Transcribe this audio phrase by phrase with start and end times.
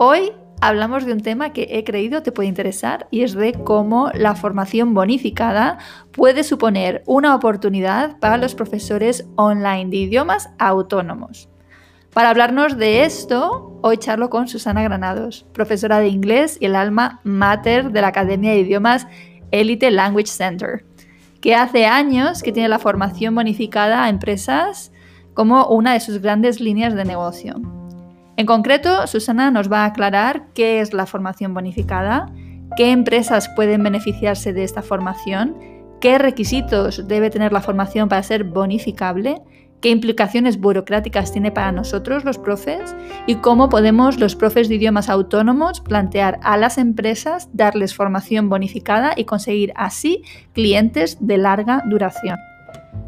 [0.00, 0.30] Hoy
[0.60, 4.36] hablamos de un tema que he creído te puede interesar y es de cómo la
[4.36, 5.78] formación bonificada
[6.12, 11.48] puede suponer una oportunidad para los profesores online de idiomas autónomos.
[12.14, 17.20] Para hablarnos de esto, hoy charlo con Susana Granados, profesora de inglés y el alma
[17.24, 19.08] mater de la Academia de Idiomas
[19.50, 20.84] Elite Language Center,
[21.40, 24.92] que hace años que tiene la formación bonificada a empresas
[25.34, 27.77] como una de sus grandes líneas de negocio.
[28.38, 32.32] En concreto, Susana nos va a aclarar qué es la formación bonificada,
[32.76, 35.56] qué empresas pueden beneficiarse de esta formación,
[36.00, 39.42] qué requisitos debe tener la formación para ser bonificable,
[39.80, 42.94] qué implicaciones burocráticas tiene para nosotros los profes
[43.26, 49.14] y cómo podemos los profes de idiomas autónomos plantear a las empresas darles formación bonificada
[49.16, 52.38] y conseguir así clientes de larga duración.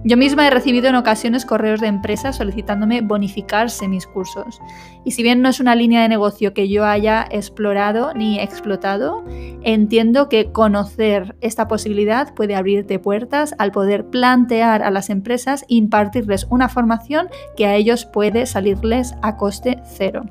[0.02, 4.58] Yo misma he recibido en ocasiones correos de empresas solicitándome bonificarse mis cursos.
[5.04, 9.22] Y si bien no es una línea de negocio que yo haya explorado ni explotado,
[9.62, 16.46] entiendo que conocer esta posibilidad puede abrirte puertas al poder plantear a las empresas impartirles
[16.48, 20.22] una formación que a ellos puede salirles a coste cero,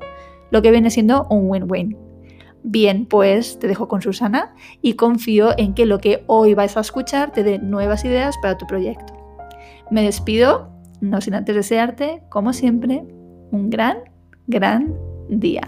[0.50, 1.96] lo que viene siendo un win-win.
[2.64, 6.80] Bien, pues te dejo con Susana y confío en que lo que hoy vais a
[6.80, 9.19] escuchar te dé nuevas ideas para tu proyecto.
[9.90, 13.02] Me despido, no sin antes desearte, como siempre,
[13.50, 14.04] un gran,
[14.46, 14.96] gran
[15.28, 15.62] día.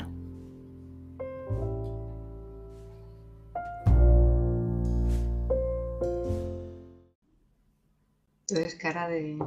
[8.46, 9.38] Tú eres cara de,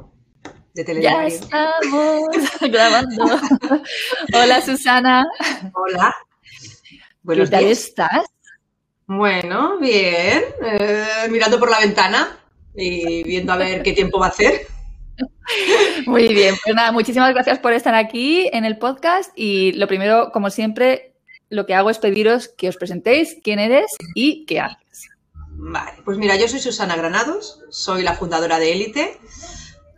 [0.74, 2.28] de Ya estamos
[2.70, 3.24] grabando.
[4.34, 5.26] Hola, Susana.
[5.74, 6.14] Hola.
[7.26, 8.26] ¿Qué tal estás?
[9.08, 10.44] Bueno, bien.
[10.62, 12.40] Eh, mirando por la ventana
[12.78, 14.68] y viendo a ver qué tiempo va a hacer.
[16.06, 20.32] Muy bien, pues nada, muchísimas gracias por estar aquí en el podcast y lo primero,
[20.32, 21.16] como siempre,
[21.50, 25.10] lo que hago es pediros que os presentéis quién eres y qué haces.
[25.58, 29.20] Vale, pues mira, yo soy Susana Granados, soy la fundadora de Élite.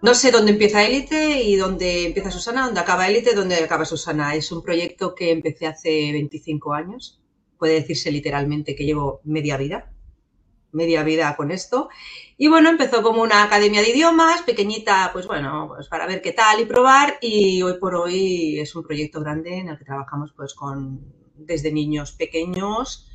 [0.03, 4.35] No sé dónde empieza Élite y dónde empieza Susana, dónde acaba Élite, dónde acaba Susana.
[4.35, 7.19] Es un proyecto que empecé hace 25 años.
[7.57, 9.91] Puede decirse literalmente que llevo media vida
[10.71, 11.89] media vida con esto.
[12.37, 16.33] Y bueno, empezó como una academia de idiomas, pequeñita, pues bueno, pues para ver qué
[16.33, 17.17] tal y probar.
[17.21, 21.01] Y hoy por hoy es un proyecto grande en el que trabajamos pues con
[21.35, 23.07] desde niños pequeños,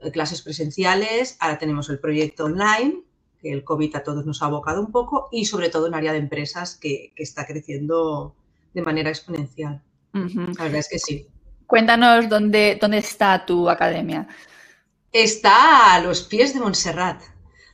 [0.00, 3.02] eh, clases presenciales, ahora tenemos el proyecto online,
[3.40, 6.12] que el COVID a todos nos ha abocado un poco, y sobre todo en área
[6.12, 8.34] de empresas que, está creciendo
[8.74, 9.82] de manera exponencial.
[10.12, 11.26] La verdad es que sí.
[11.66, 14.28] Cuéntanos dónde, dónde está tu academia
[15.14, 17.22] está a los pies de Montserrat,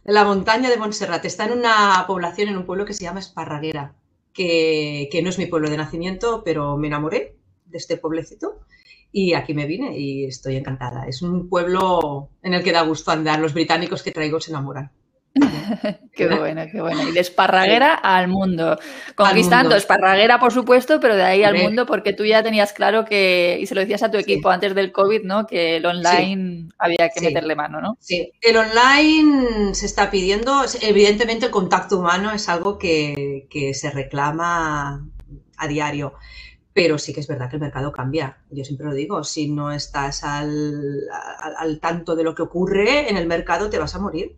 [0.05, 1.25] de la montaña de Montserrat.
[1.25, 3.95] Está en una población, en un pueblo que se llama Esparraguera,
[4.35, 8.61] que, no es mi pueblo de nacimiento, pero me enamoré de este pueblecito
[9.11, 11.07] y aquí me vine y estoy encantada.
[11.09, 13.41] Es un pueblo en el que da gusto andar.
[13.41, 14.93] Los británicos que traigo se enamoran.
[16.15, 17.09] qué bueno, qué bueno.
[17.09, 18.79] Y de Esparraguera al mundo.
[19.15, 23.59] Conquistando Esparraguera, por supuesto, pero de ahí al mundo, porque tú ya tenías claro que,
[23.61, 25.47] y se lo decías a tu equipo antes del COVID, ¿no?
[25.47, 27.97] Que el online había que meterle mano, ¿no?
[28.01, 35.07] Sí, el online se está pidiendo, evidentemente el contacto humano es algo que, se reclama
[35.57, 36.15] a diario
[36.73, 38.39] pero sí que es verdad que el mercado cambia.
[38.49, 41.01] Yo siempre lo digo, si no estás al,
[41.59, 44.37] al, tanto de lo que ocurre en el mercado, te vas a morir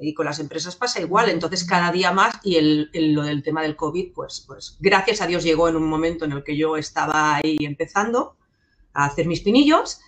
[0.00, 1.28] y con las empresas pasa igual.
[1.28, 5.26] Entonces, cada día más, y el, lo del tema del COVID, pues, pues gracias a
[5.26, 8.36] Dios llegó en un momento en el que yo estaba ahí empezando
[8.92, 10.00] a hacer mis pinillos.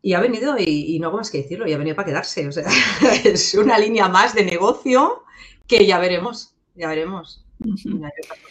[0.00, 2.46] Y ha venido, y, no hago más que decirlo, y ha venido para quedarse.
[2.46, 2.66] O sea,
[3.24, 5.24] es una línea más de negocio
[5.66, 7.44] que ya veremos, ya veremos.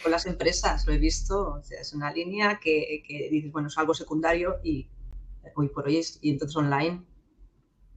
[0.02, 3.68] con las empresas, lo he visto, o sea, es una línea que, que dices, bueno,
[3.68, 4.86] es algo secundario y
[5.54, 7.02] hoy por hoy, y entonces online,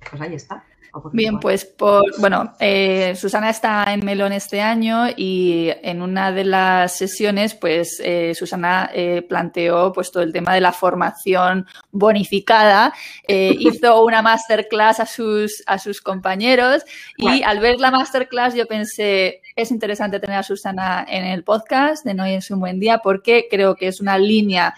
[0.10, 0.66] pues ahí está.
[1.14, 6.44] Bien, pues por, bueno, eh, Susana está en Melón este año y en una de
[6.44, 12.94] las sesiones, pues eh, Susana eh, planteó pues todo el tema de la formación bonificada,
[13.28, 16.84] hizo una masterclass a sus, a sus compañeros
[17.16, 22.06] y al ver la masterclass yo pensé, es interesante tener a Susana en el podcast
[22.06, 24.76] de No es un buen día porque creo que es una línea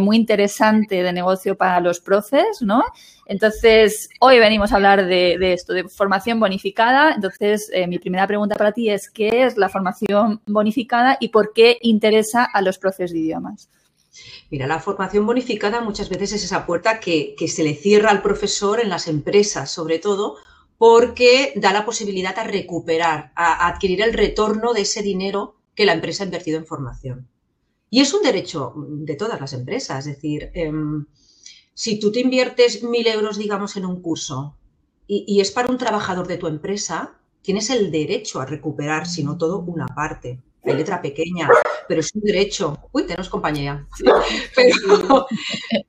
[0.00, 2.82] muy interesante de negocio para los profes, ¿no?
[3.26, 7.12] Entonces, hoy venimos a hablar de, esto, de formación bonificada.
[7.14, 11.52] Entonces, eh, mi primera pregunta para ti es, ¿qué es la formación bonificada y por
[11.52, 13.68] qué interesa a los profes de idiomas?
[14.50, 18.80] Mira, la formación bonificada muchas veces es esa puerta que, se le cierra al profesor
[18.80, 20.36] en las empresas, sobre todo,
[20.78, 25.94] porque da la posibilidad a recuperar, a, adquirir el retorno de ese dinero que la
[25.94, 27.28] empresa ha invertido en formación.
[27.90, 31.06] Y es un derecho de todas las empresas, es decir, em,
[31.74, 34.56] si tú te inviertes mil euros, digamos, en un curso
[35.06, 39.36] y, es para un trabajador de tu empresa, tienes el derecho a recuperar, si no
[39.36, 40.40] todo, una parte.
[40.64, 41.48] Hay letra pequeña,
[41.86, 42.78] pero es un derecho.
[42.92, 43.86] Uy, tenemos compañía.
[44.56, 45.26] Pero,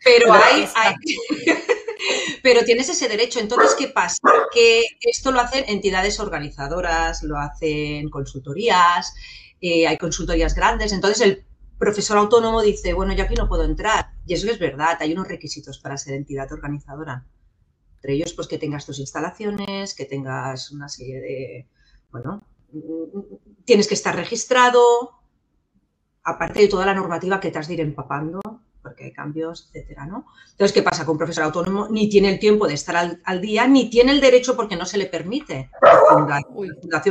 [0.04, 0.66] pero hay,
[2.44, 3.40] pero tienes ese derecho.
[3.40, 4.20] Entonces, ¿qué pasa?
[4.54, 9.14] Que esto lo hacen entidades organizadoras, lo hacen consultorías,
[9.62, 10.92] eh, hay consultorías grandes.
[10.92, 11.46] Entonces, el
[11.78, 14.12] profesor autónomo dice, bueno, yo aquí no puedo entrar.
[14.26, 17.26] Y eso es verdad, hay unos requisitos para ser entidad organizadora.
[18.06, 21.68] Entre ellos, pues que tengas tus instalaciones, que tengas una serie de,
[22.12, 22.44] bueno,
[23.66, 25.10] tienes que estar registrado,
[26.22, 28.42] aparte de toda la normativa que te has de ir empapando
[28.96, 30.26] porque hay cambios, etcétera, ¿no?
[30.52, 31.90] Entonces, ¿qué pasa con un profesor autónomo?
[31.90, 34.98] Ni tiene el tiempo de estar al, día, ni tiene el derecho porque no se
[34.98, 35.70] le permite.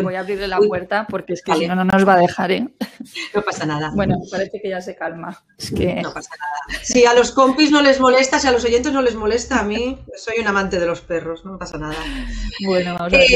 [0.02, 2.52] voy a abrirle la puerta porque es que si no, no nos va a dejar,
[2.52, 2.66] ¿eh?
[3.34, 3.92] No pasa nada.
[3.94, 5.44] Bueno, parece que ya se calma.
[5.58, 6.00] Es que...
[6.00, 6.80] No pasa nada.
[6.82, 9.62] Si a los compis no les molesta, si a los oyentes no les molesta, a
[9.62, 11.96] mí soy un amante de los perros, no pasa nada.
[12.64, 13.28] Bueno, vamos a ver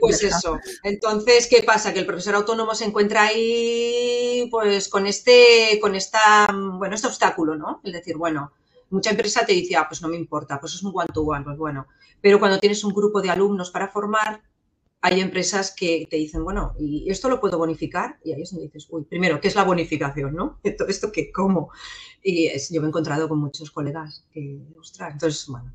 [0.00, 0.58] Pues eso.
[0.82, 1.94] Entonces, ¿qué pasa?
[1.94, 7.56] Que el profesor autónomo se encuentra ahí, pues, con este, con esta, bueno, este obstáculo,
[7.56, 7.80] ¿no?
[7.86, 8.52] Es decir, bueno,
[8.90, 11.86] mucha empresa te dice, ah, pues no me importa, pues es un one-to-one, pues bueno.
[12.20, 14.42] Pero cuando tienes un grupo de alumnos para formar,
[15.00, 18.18] hay empresas que te dicen, bueno, ¿y esto lo puedo bonificar?
[18.24, 20.58] Y ahí es donde dices, uy, primero, ¿qué es la bonificación, no?
[20.64, 21.30] ¿Esto, esto qué?
[21.30, 21.70] ¿Cómo?
[22.22, 25.72] Y yo me he encontrado con muchos colegas que, ostras, entonces, bueno,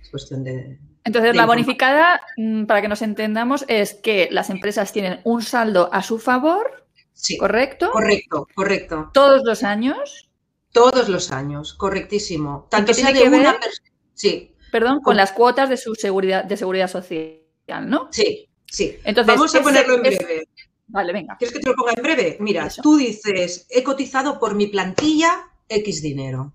[0.00, 0.78] es cuestión de...
[1.04, 5.92] Entonces, la bonificada, mm, para que nos entendamos, es que las empresas tienen un saldo
[5.92, 7.90] a su favor, sí, ¿correcto?
[7.90, 9.10] Correcto, correcto.
[9.12, 10.31] Todos los años.
[10.72, 12.66] Todos los años, correctísimo.
[12.70, 13.90] Tanto sea de una persona.
[14.14, 14.56] Sí.
[14.70, 18.08] Perdón, con, las cuotas de su seguridad, de seguridad social, ¿no?
[18.10, 18.96] Sí, sí.
[19.04, 20.48] Entonces, Vamos a ponerlo en breve.
[20.86, 21.36] Vale, venga.
[21.36, 22.36] ¿Quieres que te lo ponga en breve?
[22.40, 26.54] Mira, tú dices, he cotizado por mi plantilla X dinero.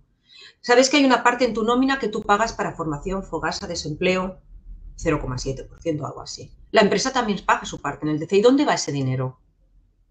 [0.61, 4.41] Sabes que hay una parte en tu nómina que tú pagas para formación, fogasa, desempleo,
[4.97, 6.51] 0,7%, algo así.
[6.71, 8.37] La empresa también paga su parte en el DC.
[8.37, 9.39] ¿Y dónde va ese dinero?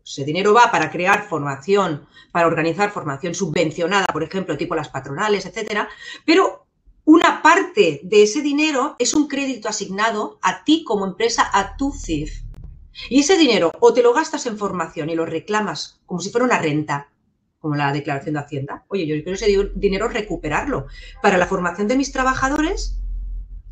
[0.06, 5.47] Ese dinero va para crear formación, para organizar formación subvencionada, por ejemplo, tipo las patronales,
[5.47, 5.88] etcétera,
[6.25, 6.67] pero
[7.05, 11.93] una parte de ese dinero es un crédito asignado a ti como empresa, a tu
[11.93, 12.43] CIF.
[13.11, 16.47] Y ese dinero o te lo gastas en formación y lo reclamas como si fuera
[16.47, 17.11] una renta,
[17.58, 18.85] como la declaración de Hacienda.
[18.88, 20.87] Oye, yo quiero ese dinero recuperarlo
[21.20, 23.00] para la formación de mis trabajadores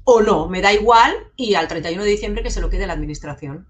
[0.03, 2.93] o no, me da igual y al 31 de diciembre que se lo quede la
[2.93, 3.67] administración.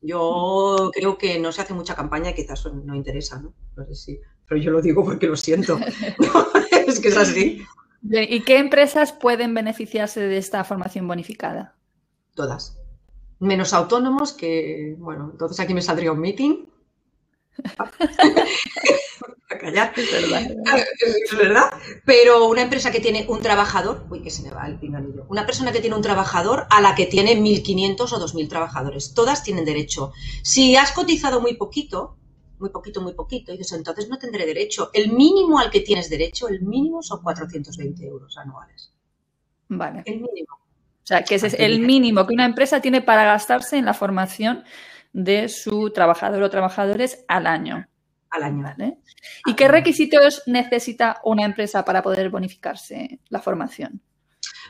[0.00, 3.54] Yo creo que no se hace mucha campaña, quizás no interesa, ¿no?
[3.76, 5.78] No sé si, pero yo lo digo porque lo siento.
[6.86, 7.62] es que es así.
[8.02, 11.74] ¿Y qué empresas pueden beneficiarse de esta formación bonificada?
[12.34, 12.78] Todas.
[13.40, 16.66] Menos autónomos, que, bueno, entonces aquí me saldría un meeting.
[19.58, 19.92] Callar.
[19.96, 21.70] Es verdad.
[22.04, 25.26] Pero una empresa que tiene un trabajador, uy, que se me va el pinganillo.
[25.28, 29.14] Una persona que tiene un trabajador a la que tiene 1.500 o 2.000 trabajadores.
[29.14, 30.12] Todas tienen derecho.
[30.42, 32.16] Si has cotizado muy poquito,
[32.58, 34.90] muy poquito, muy poquito, y dices, entonces no tendré derecho.
[34.92, 38.92] El mínimo al que tienes derecho, el mínimo son 420 euros anuales.
[39.68, 40.02] Vale.
[40.06, 40.54] El mínimo.
[40.54, 43.94] O sea, que ese es el mínimo que una empresa tiene para gastarse en la
[43.94, 44.64] formación
[45.12, 47.88] de su trabajador o trabajadores al año
[48.30, 48.98] al año.
[49.46, 54.02] ¿Y qué requisitos necesita una empresa para poder bonificarse la formación?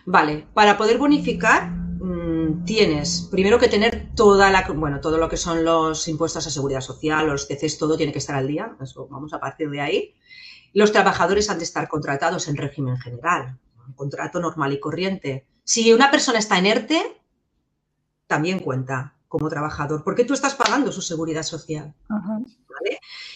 [0.07, 5.37] Vale, para poder bonificar mm, tienes primero que tener toda la, bueno, todo lo que
[5.37, 8.76] son los impuestos a seguridad social, los TCs, todo tiene que estar al día.
[8.80, 10.14] Eso vamos a partir de ahí.
[10.73, 15.47] Los trabajadores han de estar contratados en régimen general, un contrato normal y corriente.
[15.64, 17.21] Si una persona está en ERTE,
[18.26, 21.94] también cuenta como trabajador, porque tú estás pagando su seguridad social.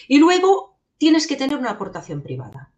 [0.07, 2.71] Y luego tienes que tener una aportación privada.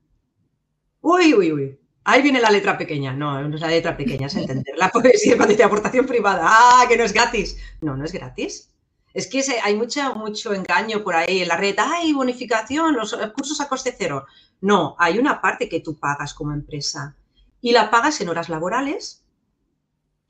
[1.01, 1.79] Uy, uy, uy.
[2.03, 3.13] Ahí viene la letra pequeña.
[3.13, 4.77] No, no es la letra pequeña, es entender.
[4.77, 6.43] La poesía de aportación privada.
[6.45, 7.57] Ah, que no es gratis.
[7.81, 8.69] No, no es gratis.
[9.13, 11.75] Es que hay mucho, mucho engaño por ahí en la red.
[11.79, 14.25] Hay bonificación, los cursos a coste cero.
[14.61, 17.15] No, hay una parte que tú pagas como empresa
[17.61, 19.23] y la pagas en horas laborales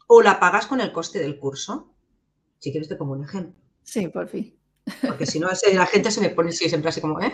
[0.08, 1.95] o la pagas con el coste del curso.
[2.65, 3.53] Si quieres te pongo un ejemplo.
[3.84, 4.57] Sí, por fin.
[5.05, 7.31] Porque si no, la gente se me pone siempre así como, ¿eh?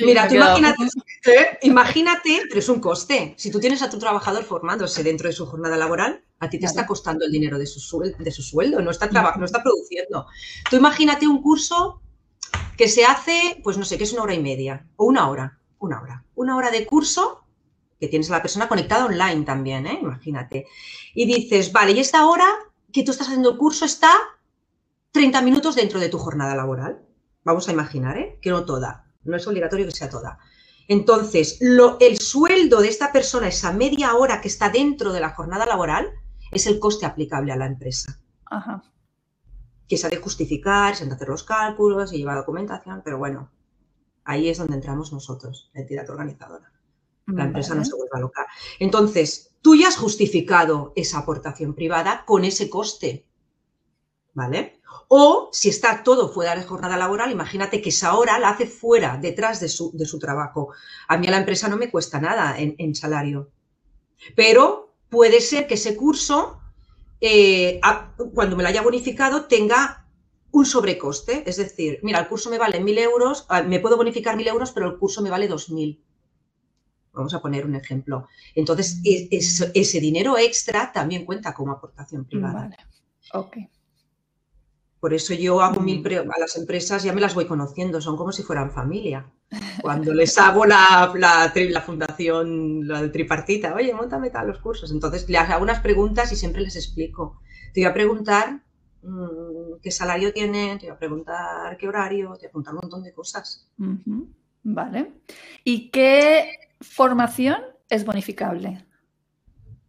[0.00, 0.84] Mira, tú imagínate,
[1.28, 1.58] ¿eh?
[1.62, 3.32] imagínate, pero es un coste.
[3.38, 6.66] Si tú tienes a tu trabajador formándose dentro de su jornada laboral, a ti te
[6.66, 10.26] está costando el dinero de su, sueldo, de su sueldo, no está, no está produciendo.
[10.68, 12.02] Tú imagínate un curso
[12.76, 15.58] que se hace, pues no sé, que es una hora y media, o una hora,
[15.78, 16.22] una hora.
[16.34, 17.46] Una hora de curso
[17.98, 20.00] que tienes a la persona conectada online también, ¿eh?
[20.02, 20.66] Imagínate.
[21.14, 22.46] Y dices, vale, y esta hora
[22.92, 24.10] que tú estás haciendo el curso está
[25.16, 27.02] 30 minutos dentro de tu jornada laboral.
[27.42, 28.38] Vamos a imaginar, ¿eh?
[28.42, 30.38] que no toda, no es obligatorio que sea toda.
[30.88, 35.30] Entonces, lo, el sueldo de esta persona, esa media hora que está dentro de la
[35.30, 36.10] jornada laboral,
[36.52, 38.20] es el coste aplicable a la empresa.
[38.44, 38.82] Ajá.
[39.88, 43.16] Que se ha de justificar, se han de hacer los cálculos y llevar documentación, pero
[43.16, 43.50] bueno,
[44.24, 46.70] ahí es donde entramos nosotros, la entidad organizadora.
[47.28, 48.44] La empresa no se vuelve local.
[48.78, 53.26] Entonces, tú ya has justificado esa aportación privada con ese coste.
[54.34, 54.75] ¿Vale?
[55.08, 59.16] O si está todo fuera de jornada laboral, imagínate que esa hora la hace fuera,
[59.16, 60.70] detrás de su, de su trabajo.
[61.06, 63.50] A mí a la empresa no me cuesta nada en, salario.
[64.34, 66.60] Pero puede ser que ese curso,
[67.20, 67.80] eh,
[68.34, 70.06] cuando me lo haya bonificado, tenga
[70.50, 71.48] un sobrecoste.
[71.48, 74.72] Es decir, mira, el curso me vale mil euros, ah, me puedo bonificar mil euros,
[74.72, 76.02] pero el curso me vale dos mil.
[77.12, 78.26] Vamos a poner un ejemplo.
[78.56, 82.70] Entonces, e, ese dinero extra también cuenta como aportación privada.
[82.70, 82.76] Vale.
[85.00, 86.30] Por eso yo hago mil mm.
[86.30, 89.30] a las empresas, ya me las voy conociendo, son como si fueran familia.
[89.82, 94.90] Cuando les hago la, la, fundación, la tripartita, oye, montame tal los cursos.
[94.90, 97.40] Entonces les hago unas preguntas y siempre les explico.
[97.74, 98.62] Te voy a preguntar
[99.02, 102.80] mm, qué salario tienen, te voy a preguntar qué horario, te voy a preguntar un
[102.80, 103.68] montón de cosas.
[104.62, 105.12] Vale.
[105.62, 108.85] ¿Y qué formación es bonificable?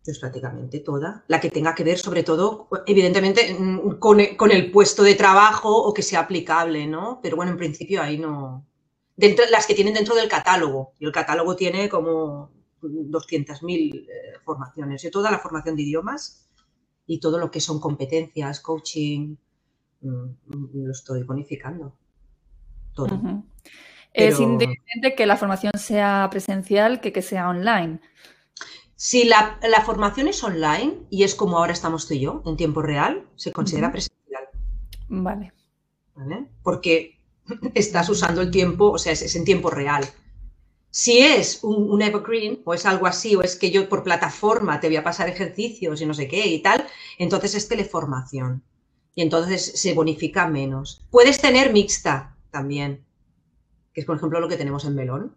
[0.07, 5.03] Pues prácticamente toda, la que tenga que ver sobre todo, evidentemente, mm, con, el puesto
[5.03, 7.19] de trabajo o que sea aplicable, ¿no?
[7.21, 8.65] Pero bueno, en principio ahí no.
[9.17, 14.07] Dentro, las que tienen dentro del catálogo, y el catálogo tiene como 200.000 eh,
[14.45, 15.01] formaciones.
[15.01, 16.47] Yo toda la formación de idiomas
[17.05, 19.35] y todo lo que son competencias, coaching,
[19.99, 21.97] mm, lo estoy bonificando.
[22.93, 23.43] Todo.
[24.13, 27.99] Es independiente que la formación sea presencial que que sea online.
[28.99, 32.81] Si la, formación es online y es como ahora estamos tú y yo, en tiempo
[32.81, 34.49] real, se considera presencial.
[35.07, 35.53] Vale.
[36.15, 36.47] ¿Vale?
[36.63, 37.19] Porque
[37.75, 40.03] estás usando el tiempo, o sea, es, en tiempo real.
[40.89, 44.87] Si es un, evergreen o es algo así, o es que yo por plataforma te
[44.87, 46.83] voy a pasar ejercicios y no sé qué y tal,
[47.19, 48.63] entonces es teleformación.
[49.13, 51.05] Y entonces se bonifica menos.
[51.11, 53.05] Puedes tener mixta también,
[53.93, 55.35] que es por ejemplo lo que tenemos en Melón.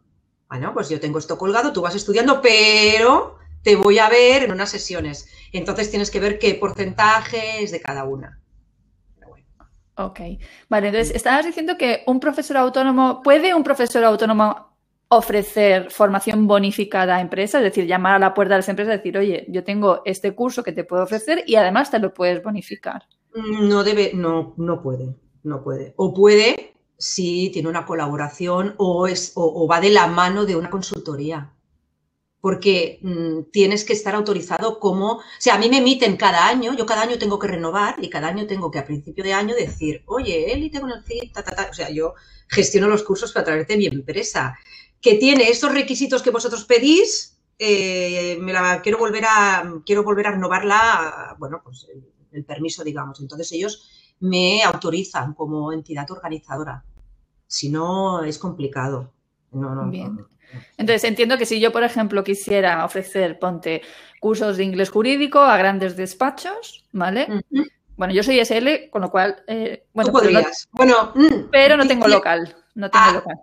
[0.48, 4.52] Bueno, pues yo tengo esto colgado, tú vas estudiando, pero te voy a ver en
[4.52, 5.28] unas sesiones.
[5.52, 8.40] Entonces tienes que ver qué porcentaje es de cada una.
[9.96, 10.20] Ok.
[10.68, 14.70] Vale, entonces estabas diciendo que un profesor autónomo, ¿puede un profesor autónomo
[15.08, 17.60] ofrecer formación bonificada a empresas?
[17.60, 20.34] Es decir, llamar a la puerta de las empresas y decir, oye, yo tengo este
[20.34, 23.06] curso que te puedo ofrecer y además te lo puedes bonificar.
[23.34, 25.92] No debe, no, no puede, no puede.
[25.96, 30.70] O puede si tiene una colaboración o, es, o va de la mano de una
[30.70, 31.52] consultoría
[32.40, 36.74] porque mm, tienes que estar autorizado como, o sea, a mí me emiten cada año,
[36.74, 39.54] yo cada año tengo que renovar y cada año tengo que a principio de año
[39.54, 41.68] decir, oye, élite con el CIT, ta, ta, ta.
[41.70, 42.14] o sea, yo
[42.48, 44.58] gestiono los cursos a través de mi empresa,
[45.00, 50.28] que tiene estos requisitos que vosotros pedís, eh, me la quiero volver a, quiero volver
[50.28, 51.86] a renovarla, bueno, pues
[52.32, 53.20] el, permiso, digamos.
[53.20, 53.88] Entonces ellos
[54.20, 56.84] me autorizan como entidad organizadora.
[57.46, 59.12] Si no, es complicado.
[59.52, 60.26] No, no, Bien.
[60.76, 63.82] Entonces, entiendo que si yo, por ejemplo, quisiera ofrecer, ponte,
[64.18, 67.28] cursos de inglés jurídico a grandes despachos, ¿vale?
[67.96, 71.86] Bueno, yo soy SL, con lo cual, eh, bueno, pero no, bueno, mm, pero no
[71.86, 73.12] tengo local, no tengo ah.
[73.12, 73.36] local.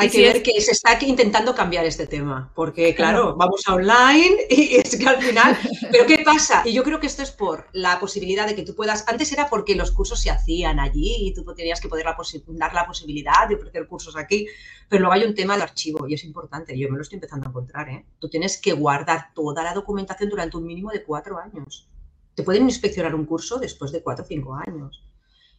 [0.00, 4.36] Hay que ver que se está intentando cambiar este tema, porque claro, vamos a online
[4.50, 5.56] y es que al final,
[5.90, 6.62] pero ¿qué pasa?
[6.64, 9.48] Y yo creo que esto es por la posibilidad de que tú puedas, antes era
[9.48, 12.06] porque los cursos se hacían allí y tú tenías que poder
[12.48, 14.46] dar la posibilidad de ofrecer cursos aquí,
[14.88, 17.46] pero luego hay un tema del archivo y es importante, yo me lo estoy empezando
[17.46, 18.04] a encontrar, ¿eh?
[18.18, 21.88] Tú tienes que guardar toda la documentación durante un mínimo de cuatro años.
[22.34, 25.02] Te pueden inspeccionar un curso después de cuatro o cinco años.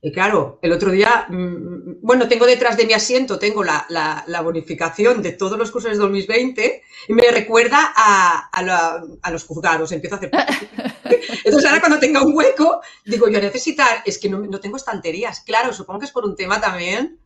[0.03, 5.21] Y claro, el otro día, mm, bueno, tengo detrás de mi asiento, tengo la, bonificación
[5.21, 10.31] de todos los cursos de 2020 y me recuerda a, los juzgados, empiezo a hacer...
[11.43, 15.71] Entonces ahora cuando tenga un hueco, digo, yo necesitar, es que no, tengo estanterías, claro,
[15.71, 17.19] supongo que es por un tema también,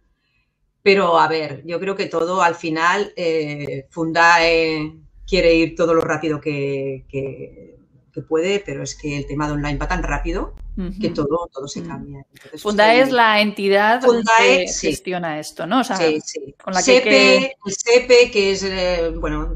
[0.84, 6.02] pero a ver, yo creo que todo al final, eh, Fundae quiere ir todo lo
[6.02, 7.76] rápido que que
[8.22, 10.54] puede, pero es que el tema de online va tan rápido
[11.00, 11.88] que todo, todo se mm.
[11.88, 12.26] cambia.
[12.58, 15.84] Fundae es la entidad que gestiona esto, ¿no?
[15.84, 16.56] sí, sí.
[16.62, 19.56] Con la que, El SEPE, que es, eh, bueno,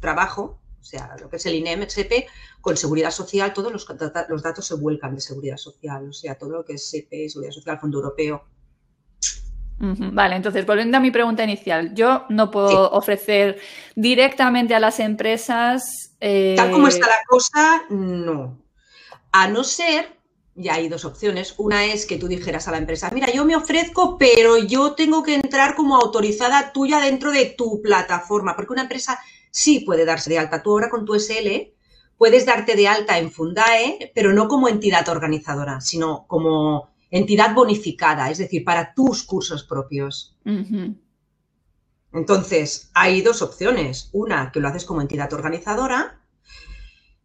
[0.00, 2.26] trabajo, o sea, lo que es el INEM, el SEPE,
[2.60, 3.86] con seguridad social, todos los,
[4.28, 7.52] los datos se vuelcan de seguridad social, o sea, todo lo que es SEPE, seguridad
[7.52, 8.44] social, Fondo Europeo,
[9.78, 13.58] Vale, entonces volviendo a mi pregunta inicial, yo no puedo ofrecer
[13.94, 16.14] directamente a las empresas.
[16.20, 18.58] Eh, Tal como está la cosa, no.
[19.32, 20.16] A no ser,
[20.54, 21.54] ya hay dos opciones.
[21.58, 25.22] Una es que tú dijeras a la empresa, mira, yo me ofrezco, pero yo tengo
[25.22, 29.18] que entrar como autorizada tuya dentro de tu plataforma, porque una empresa
[29.50, 30.62] sí puede darse de alta.
[30.62, 31.74] Tú ahora con tu SL
[32.16, 38.28] puedes darte de alta en Fundae, pero no como entidad organizadora, sino como entidad bonificada,
[38.28, 40.36] es decir, para tus cursos propios.
[42.12, 44.10] Entonces, hay dos opciones.
[44.12, 46.20] Una, que lo haces como entidad organizadora.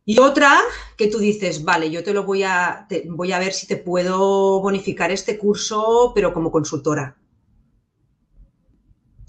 [0.05, 0.60] Y otra,
[0.96, 4.62] que tú dices, vale, yo te lo voy a, voy a ver si te puedo
[4.62, 7.17] bonificar este curso, pero como consultora.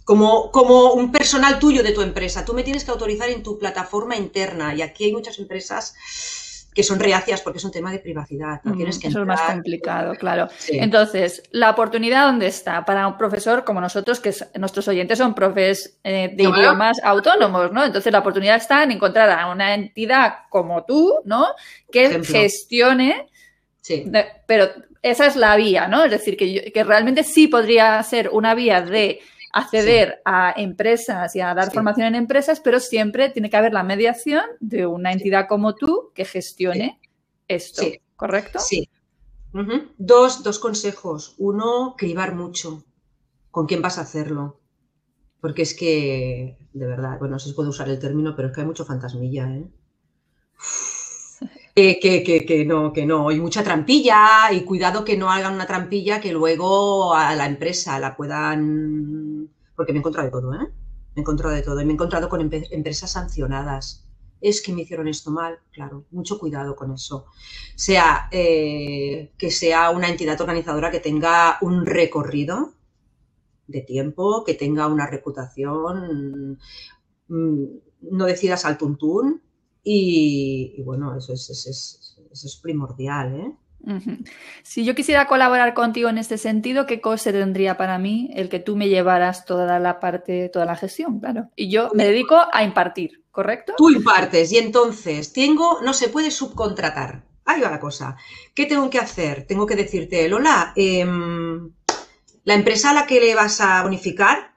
[0.05, 2.45] Como, como, un personal tuyo de tu empresa.
[2.45, 4.75] Tú me tienes que autorizar en tu plataforma interna.
[4.75, 5.95] Y aquí hay muchas empresas
[6.75, 8.61] que son reacias porque es un tema de privacidad.
[8.63, 10.49] que Eso es más complicado, claro.
[10.69, 12.85] Entonces, ¿la oportunidad dónde está?
[12.85, 17.85] Para un profesor como nosotros, que nuestros oyentes son profes eh, de idiomas autónomos, ¿no?
[17.85, 21.47] Entonces, la oportunidad está en encontrar a una entidad como tú, ¿no?
[21.91, 23.27] Que gestione.
[23.81, 24.11] Sí.
[24.47, 24.69] pero
[25.03, 26.05] esa es la vía, ¿no?
[26.05, 29.21] Es decir, que, que realmente sí podría ser una vía de
[29.53, 33.83] acceder a empresas y a dar formación en empresas, pero siempre tiene que haber la
[33.83, 37.01] mediación de una entidad como tú que gestione
[37.49, 37.83] esto,
[38.17, 38.59] ¿correcto?
[38.61, 38.89] Sí.
[39.99, 41.35] dos, dos consejos.
[41.39, 42.85] Uno, cribar mucho
[43.51, 44.61] con quién vas a hacerlo.
[45.41, 48.55] Porque es que, de verdad, bueno, no sé si puedo usar el término, pero es
[48.55, 49.67] que hay mucho fantasmilla, ¿eh?
[51.73, 55.55] Que, que, que, que, no, que no, y mucha trampilla, y cuidado que no hagan
[55.55, 59.30] una trampilla que luego a la empresa la puedan
[59.81, 60.69] porque me he encontrado de todo, ¿eh?
[61.15, 64.07] Me he encontrado de todo y me he encontrado con empresas sancionadas.
[64.39, 67.25] Es que me hicieron esto mal, claro, mucho cuidado con eso.
[67.77, 72.75] Sea eh, que sea una entidad organizadora que tenga un recorrido
[73.69, 76.59] de tiempo, que tenga una reputación,
[77.29, 77.65] mm,
[78.03, 79.41] no decidas al tuntún
[79.83, 83.57] y, bueno, eso es, eso es primordial, ¿eh?
[84.63, 88.59] Si yo quisiera colaborar contigo en este sentido, ¿qué cosa tendría para mí el que
[88.59, 91.21] tú me llevaras toda la parte, toda la gestión?
[91.21, 91.51] Claro.
[91.57, 93.75] Y yo me dedico a impartir, ¿correcto?
[93.77, 97.25] Tú impartes y entonces tengo, no se puede subcontratar.
[97.45, 98.17] Ahí va la cosa.
[98.55, 99.47] ¿Qué tengo que hacer?
[99.47, 101.73] Tengo que decirte, Lola, em,
[102.45, 104.55] la empresa a la que le vas a bonificar,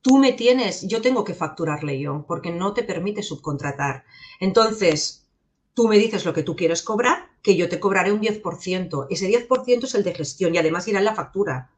[0.00, 4.04] tú me tienes, yo tengo que facturarle yo, porque no te permite subcontratar.
[4.38, 5.26] Entonces,
[5.74, 9.06] tú me dices lo que tú quieres cobrar, que yo te cobraré un 10%.
[9.10, 11.70] Ese 10% es el de gestión y además irá en la factura.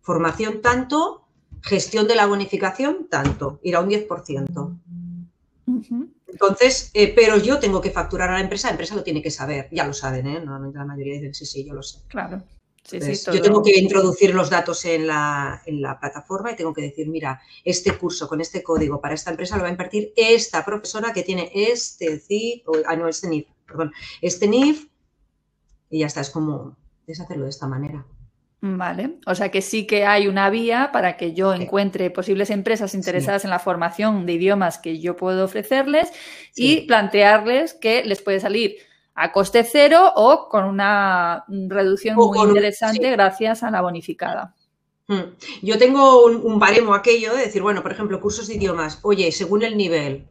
[0.00, 1.26] Formación tanto,
[1.62, 4.78] gestión de la bonificación tanto, irá un 10%.
[6.26, 9.30] Entonces, eh, pero yo tengo que facturar a la empresa, la empresa lo tiene que
[9.30, 10.40] saber, ya lo saben, ¿eh?
[10.40, 12.00] Normalmente la mayoría dicen, sí, sí, yo lo sé.
[12.08, 12.42] Claro.
[12.90, 15.60] Yo tengo que introducir los datos en la,
[16.00, 19.62] plataforma y tengo que decir, mira, este curso con este código para esta empresa lo
[19.62, 23.92] va a impartir esta profesora que tiene este CIF, o, ah, no, este NIF, perdón,
[24.22, 24.86] este NIF,
[25.90, 28.04] y ya está, es como, es hacerlo de esta manera.
[28.60, 32.92] Vale, o sea que sí que hay una vía para que yo encuentre posibles empresas
[32.92, 36.12] interesadas en la formación de idiomas que yo puedo ofrecerles
[36.56, 38.74] y plantearles que les puede salir
[39.14, 44.56] a coste cero o con una reducción muy interesante gracias a la bonificada.
[45.06, 45.36] Hmm.
[45.62, 49.62] Yo tengo un, baremo aquello de decir, bueno, por ejemplo, cursos de idiomas, oye, según
[49.62, 50.28] el nivel,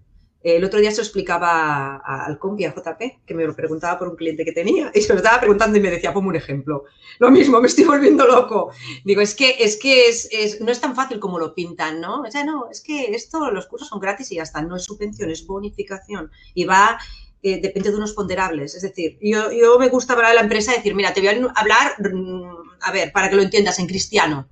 [0.56, 4.08] el otro día se lo explicaba al compi, a JP, que me lo preguntaba por
[4.08, 6.86] un cliente que tenía, y se lo estaba preguntando y me decía, ponme un ejemplo.
[7.20, 8.72] Lo mismo, me estoy volviendo loco.
[9.04, 12.22] Digo, es que, es que es, no es tan fácil como lo pintan, ¿no?
[12.22, 14.84] O sea, no, es que esto, los cursos son gratis y ya está, no es
[14.84, 16.32] subvención, es bonificación.
[16.54, 16.98] Y va
[17.44, 18.76] eh, depende de unos ponderables.
[18.76, 21.52] Es decir, yo, yo me gusta hablar a la empresa decir, mira, te voy a
[21.56, 24.50] hablar, mm, a ver, para que lo entiendas, en cristiano.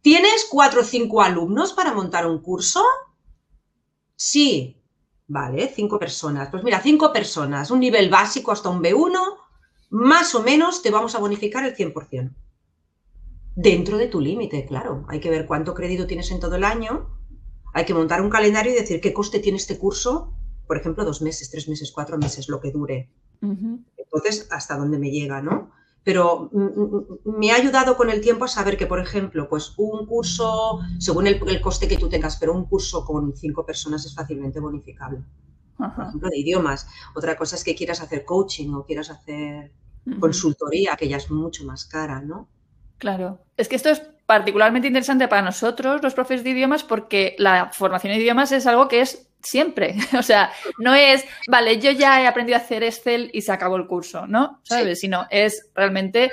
[0.00, 2.84] ¿Tienes cuatro o cinco alumnos para montar un curso?
[4.16, 4.77] Sí.
[5.28, 6.48] Vale, cinco personas.
[6.50, 9.18] Pues mira, cinco personas, un nivel básico hasta un B1,
[9.90, 12.34] más o menos te vamos a bonificar el 100%.
[13.60, 15.04] dentro de tu límite, claro.
[15.08, 17.08] Hay que ver cuánto crédito tienes en todo el año,
[17.74, 20.32] hay que montar un calendario y decir qué coste tiene este curso,
[20.66, 23.10] por ejemplo, dos meses, tres meses, cuatro meses, lo que dure.
[23.96, 25.72] Entonces, hasta dónde me llega, ¿no?
[26.04, 29.48] Pero mm, mm, mm, me ha ayudado con el tiempo a saber que, por ejemplo,
[29.48, 34.06] pues un curso, según el, coste que tú tengas, pero un curso con cinco personas
[34.06, 35.22] es fácilmente bonificable.
[35.76, 36.88] Por ejemplo, de idiomas.
[37.14, 39.72] Otra cosa es que quieras hacer coaching o quieras hacer
[40.18, 42.48] consultoría, que ya es mucho más cara, ¿no?
[42.98, 43.40] Claro.
[43.56, 48.12] Es que esto es particularmente interesante para nosotros, los profes de idiomas, porque la formación
[48.12, 49.94] de idiomas es algo que es siempre.
[50.18, 53.76] O sea, no es, vale, yo ya he aprendido a hacer Excel y se acabó
[53.76, 54.60] el curso, ¿no?
[54.64, 55.00] ¿Sabes?
[55.00, 56.32] Sino es realmente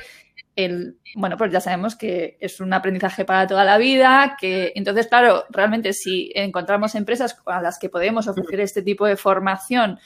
[0.56, 5.08] el, bueno, pues ya sabemos que es un aprendizaje para toda la vida, que entonces,
[5.08, 10.00] claro, realmente si encontramos empresas a las que podemos ofrecer este tipo de formación,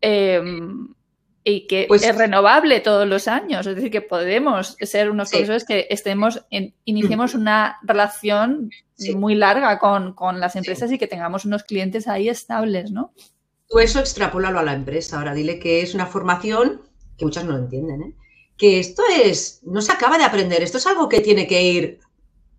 [0.00, 0.40] eh,
[1.44, 3.66] y que pues es renovable todos los años.
[3.66, 8.70] Es decir, que podemos ser unos profesores que estemos en, iniciemos una relación
[9.14, 13.12] muy larga con, las empresas y que tengamos unos clientes ahí estables, ¿no?
[13.68, 15.18] Tú eso extrapólalo a la empresa.
[15.18, 16.82] Ahora dile que es una formación
[17.16, 18.14] que muchas no lo entienden, ¿eh?
[18.56, 22.00] que esto es, no se acaba de aprender, esto es algo que tiene que ir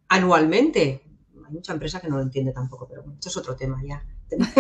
[0.08, 1.02] anualmente.
[1.46, 4.04] Hay mucha empresa que no lo entiende tampoco, pero bueno, esto es otro tema ya.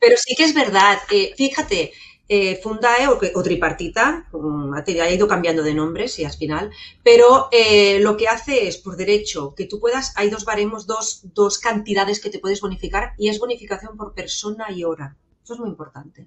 [0.00, 1.92] pero sí que es verdad, que fíjate,
[2.28, 6.70] eh, Fundae o, tripartita, ha ido cambiando de nombres y al final,
[7.04, 11.20] pero eh, lo que hace es, por derecho, que tú puedas, hay dos baremos, dos,
[11.34, 15.16] dos cantidades que te puedes bonificar y es bonificación por persona y hora.
[15.44, 16.26] Eso es muy importante.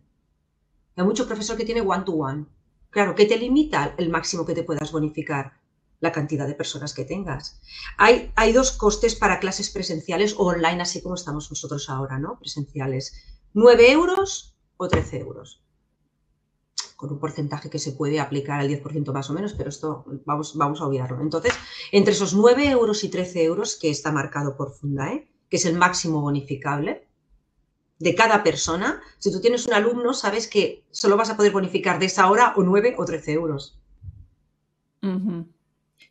[0.96, 2.46] Hay mucho profesor que tiene one-to-one.
[2.90, 5.60] Claro, ¿qué te limita el máximo que te puedas bonificar?
[6.00, 7.60] La cantidad de personas que tengas.
[7.98, 12.40] Hay, hay dos costes para clases presenciales o online, así como estamos nosotros ahora, ¿no?
[12.40, 13.22] Presenciales.
[13.54, 15.62] 9 euros o 13 euros
[17.00, 20.58] con un porcentaje que se puede aplicar al 10% más o menos, pero esto vamos,
[20.58, 21.22] vamos a obviarlo.
[21.22, 21.54] Entonces,
[21.94, 25.78] entre esos 9 euros y 13 euros que está marcado por Fundae, que es el
[25.78, 27.08] máximo bonificable
[28.00, 32.00] de cada persona, si tú tienes un alumno, sabes que solo vas a poder bonificar
[32.00, 33.80] de esa hora o 9 o 13 euros.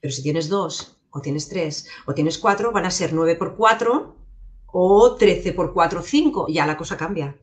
[0.00, 3.56] Pero si tienes dos, o tienes tres, o tienes cuatro, van a ser 9 por
[3.56, 4.16] 4
[4.68, 6.46] o 13 por 4, 5.
[6.48, 7.36] Ya la cosa cambia.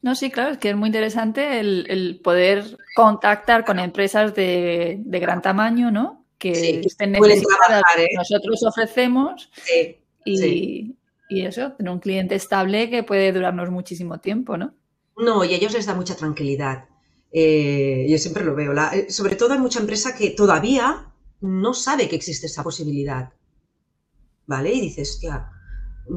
[0.00, 5.42] No, sí, claro, es que es muy interesante el, poder contactar con empresas de, gran
[5.42, 6.24] tamaño, ¿no?
[6.38, 8.10] Que estén necesitadas ¿eh?
[8.14, 9.50] nosotros ofrecemos
[10.24, 10.94] y,
[11.28, 14.72] eso, tener un cliente estable que puede durarnos muchísimo tiempo, ¿no?
[15.16, 16.84] No, y a ellos les da mucha tranquilidad.
[17.32, 18.72] Eh, yo siempre lo veo.
[18.92, 23.32] Eh, sobre todo hay mucha empresa que todavía no sabe que existe esa posibilidad.
[24.46, 24.72] ¿Vale?
[24.72, 25.50] Y dices, hostia,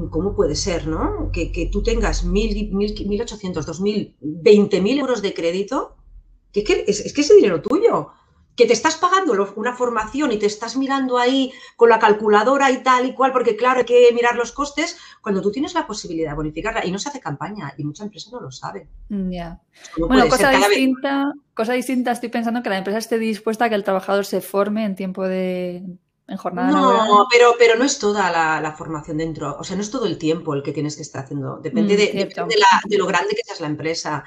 [0.10, 1.32] ¿cómo puede ser, no?
[1.32, 5.96] Que, tú tengas 1.800, 2.000, 20.000 euros de crédito,
[6.52, 8.12] que, es, es, que ese dinero tuyo,
[8.56, 12.84] que te estás pagando una formación y te estás mirando ahí con la calculadora y
[12.84, 16.32] tal y cual, porque claro, hay que mirar los costes, cuando tú tienes la posibilidad
[16.32, 18.90] de bonificarla y no se hace campaña y mucha empresa no lo sabe.
[19.10, 19.32] Mm.
[19.98, 23.84] Bueno, cosa distinta, cosa distinta, estoy pensando que la empresa esté dispuesta a que el
[23.84, 25.84] trabajador se forme en tiempo de
[26.54, 30.18] no, pero, pero no es toda la, formación dentro, o sea, no es todo el
[30.18, 33.68] tiempo el que tienes que estar haciendo, depende, mm, de, lo grande que seas la
[33.68, 34.24] empresa.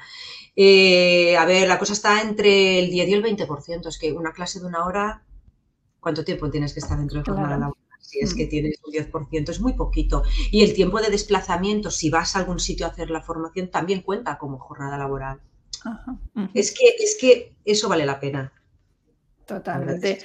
[0.55, 4.31] Eh, a ver, la cosa está entre el 10 y el 20%, es que una
[4.31, 5.23] clase de una hora,
[5.99, 7.83] ¿cuánto tiempo tienes que estar dentro de jornada laboral?
[7.99, 8.49] Si es que mm.
[8.49, 10.23] tienes un 10%, es muy poquito.
[10.51, 14.01] Y el tiempo de desplazamiento, si vas a algún sitio a hacer la formación, también
[14.01, 15.41] cuenta como jornada laboral.
[16.53, 18.51] Es, que, es que eso vale la pena.
[19.45, 20.19] Totalmente.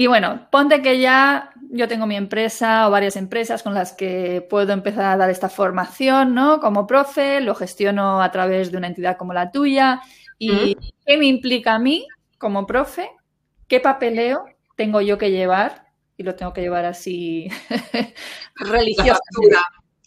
[0.00, 4.40] Y bueno, ponte que ya yo tengo mi empresa o varias empresas con las que
[4.48, 6.58] puedo empezar a dar esta formación, ¿no?
[6.58, 10.00] Como profe, lo gestiono a través de una entidad como la tuya.
[10.38, 12.06] ¿Y qué me implica a mí
[12.38, 13.10] como profe?
[13.68, 15.88] ¿Qué papeleo tengo yo que llevar?
[16.16, 17.50] Y lo tengo que llevar así
[18.54, 19.20] religioso.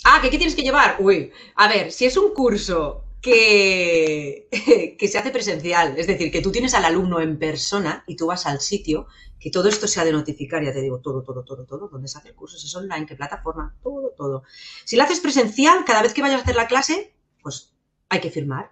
[0.05, 0.95] Ah, ¿qué, ¿qué tienes que llevar?
[0.97, 4.49] Uy, a ver, si es un curso que,
[4.99, 8.27] que, se hace presencial, es decir, que tú tienes al alumno en persona y tú
[8.27, 9.07] vas al sitio,
[9.39, 12.09] que todo esto se ha de notificar, ya te digo, todo, todo, todo, todo, dónde
[12.09, 14.43] se hace el curso, si es online, qué plataforma, todo, todo.
[14.83, 17.73] Si lo haces presencial, cada vez que vayas a hacer la clase, pues
[18.09, 18.71] hay que firmar.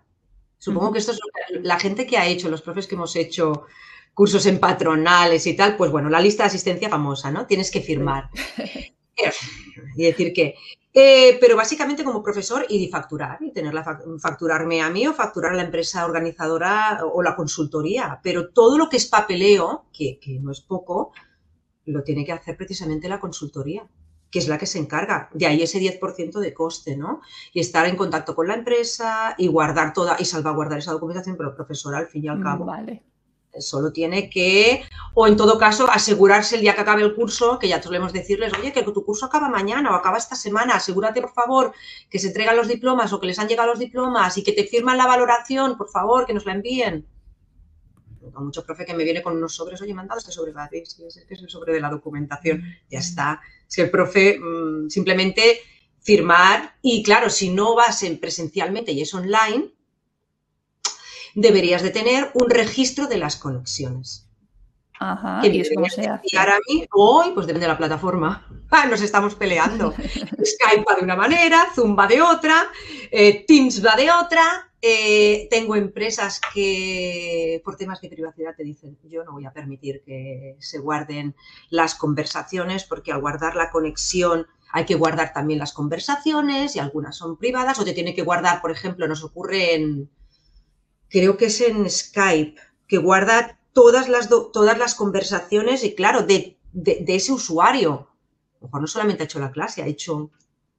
[0.57, 1.19] Supongo que esto es
[1.61, 3.65] la gente que ha hecho, los profes que hemos hecho
[4.13, 7.47] cursos en patronales y tal, pues bueno, la lista de asistencia famosa, ¿no?
[7.47, 8.29] Tienes que firmar.
[9.95, 10.55] y decir que
[10.93, 15.55] eh, pero básicamente como profesor y facturar, y tenerla, facturarme a mí o facturar a
[15.55, 18.19] la empresa organizadora o la consultoría.
[18.21, 21.13] Pero todo lo que es papeleo, que, no es poco,
[21.85, 23.87] lo tiene que hacer precisamente la consultoría,
[24.29, 25.29] que es la que se encarga.
[25.33, 27.21] De ahí ese 10% de coste, ¿no?
[27.53, 31.49] Y estar en contacto con la empresa y guardar toda y salvaguardar esa documentación, pero
[31.49, 32.65] el profesor al fin y al cabo.
[32.65, 33.03] Vale.
[33.59, 34.83] Solo tiene que,
[35.13, 38.53] o en todo caso, asegurarse el día que acabe el curso, que ya solemos decirles,
[38.57, 41.73] oye, que tu curso acaba mañana o acaba esta semana, asegúrate, por favor,
[42.09, 44.63] que se entregan los diplomas o que les han llegado los diplomas y que te
[44.63, 47.05] firman la valoración, por favor, que nos la envíen.
[48.21, 50.53] Tengo mucho profe que me viene con unos sobres, oye, me han dado este sobre
[50.53, 53.41] para ti, es el sobre de la documentación, ya está.
[53.67, 55.59] Si el profe mm, simplemente
[55.99, 59.73] firmar y claro, si no vas en presencialmente y es online,
[61.35, 64.27] deberías de tener un registro de las conexiones.
[64.99, 66.37] Ajá, ¿y eso cómo se hace?
[66.37, 68.47] a mí, hoy, pues depende de la plataforma.
[68.73, 69.91] Ah, nos estamos peleando.
[70.45, 72.69] Skype va de una manera, Zoom va de otra,
[73.11, 74.71] eh, Teams va de otra.
[74.81, 80.01] Eh, tengo empresas que por temas de privacidad te dicen, yo no voy a permitir
[80.05, 81.35] que se guarden
[81.69, 87.17] las conversaciones porque al guardar la conexión hay que guardar también las conversaciones y algunas
[87.17, 90.09] son privadas o te tiene que guardar, por ejemplo, nos ocurre en,
[91.11, 96.57] creo que es en Skype, que guarda todas las, todas las conversaciones y claro, de,
[96.73, 98.07] ese usuario.
[98.55, 100.31] A lo mejor no solamente ha hecho la clase, ha hecho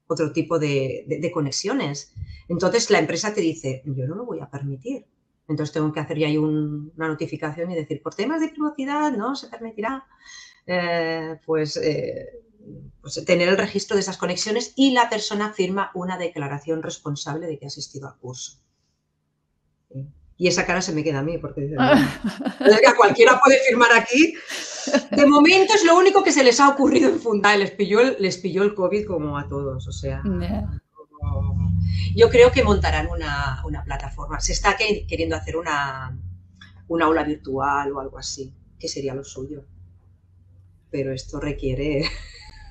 [0.06, 2.12] otro tipo de, conexiones.
[2.48, 5.06] Entonces la empresa te dice, yo no lo voy a permitir.
[5.48, 9.34] Entonces tengo que hacer ya ahí una notificación y decir, por temas de privacidad no
[9.34, 10.06] se permitirá
[10.66, 12.42] eh, pues, eh,
[13.00, 17.58] pues, tener el registro de esas conexiones y la persona firma una declaración responsable de
[17.58, 18.62] que ha asistido al curso.
[20.42, 21.70] Y esa cara se me queda a mí, porque
[22.96, 24.34] cualquiera puede firmar aquí.
[25.12, 28.16] De momento es lo único que se les ha ocurrido en Fundai, les pilló el,
[28.18, 30.20] les pilló el COVID como a todos, o sea...
[32.16, 34.40] Yo creo que montarán una, plataforma.
[34.40, 36.18] Se está queriendo hacer una,
[36.88, 39.62] una aula virtual o algo así, que sería lo suyo.
[40.90, 42.02] Pero esto requiere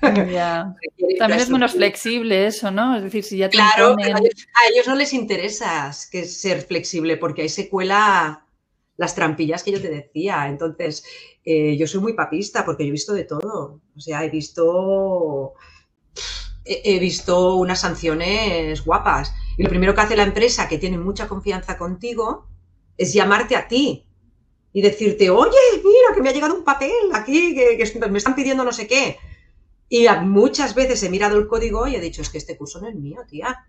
[1.18, 2.96] También es menos flexible eso, ¿no?
[2.96, 7.42] Es decir, si ya te Claro, a ellos no les interesa que ser flexible porque
[7.42, 8.46] ahí se cuela
[8.96, 10.48] las trampillas que yo te decía.
[10.48, 11.04] Entonces,
[11.44, 13.80] eh, yo soy muy papista porque yo he visto de todo.
[13.96, 15.54] O sea, he visto
[16.64, 19.32] he visto unas sanciones guapas.
[19.56, 22.46] Y lo primero que hace la empresa, que tiene mucha confianza contigo,
[22.96, 24.06] es llamarte a ti
[24.72, 28.64] y decirte, oye, mira, que me ha llegado un papel aquí, que me están pidiendo
[28.64, 29.18] no sé qué.
[29.94, 32.88] Y muchas veces he mirado el código y he dicho, es que este curso no
[32.88, 33.66] es mío, tía.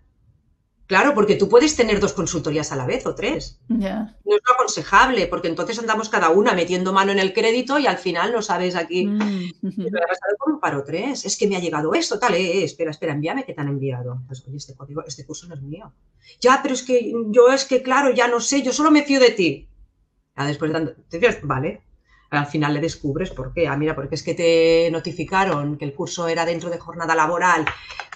[0.86, 3.60] Claro, porque tú puedes tener dos consultorías a la vez o tres.
[3.68, 3.86] No
[4.34, 7.98] es lo aconsejable, porque entonces andamos cada una metiendo mano en el crédito y al
[7.98, 9.06] final no sabes aquí.
[9.06, 9.50] Mm.
[9.60, 11.26] Me ha pasado con un paro tres.
[11.26, 13.68] Es que me ha llegado esto, tal, eh, eh, espera, espera, envíame que te han
[13.68, 14.22] enviado.
[14.26, 15.92] Pues oye, este código, este curso no es mío.
[16.40, 19.20] Ya, pero es que yo es que, claro, ya no sé, yo solo me fío
[19.20, 19.68] de ti.
[20.38, 20.94] Ya después de tanto,
[21.42, 21.82] vale,
[22.38, 23.66] al final le descubres por qué.
[23.66, 27.64] Ah, mira, porque es que te notificaron que el curso era dentro de jornada laboral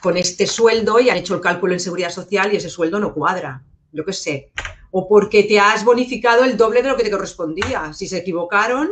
[0.01, 3.15] con este sueldo y han hecho el cálculo en seguridad social y ese sueldo no
[3.15, 3.63] cuadra.
[3.93, 4.53] Yo qué sé.
[4.91, 7.93] O porque te has bonificado el doble de lo que te correspondía.
[7.93, 8.91] Si se equivocaron,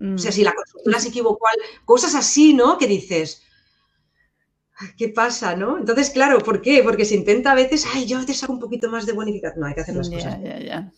[0.00, 1.46] o sea, si la consultora se equivocó,
[1.84, 2.76] cosas así, ¿no?
[2.76, 3.42] Que dices,
[4.96, 5.78] ¿qué pasa, no?
[5.78, 6.82] Entonces, claro, ¿por qué?
[6.82, 9.60] Porque se intenta a veces, ay, yo te saco un poquito más de bonificación.
[9.60, 10.38] No, hay que hacer las cosas.
[10.42, 10.92] Ya.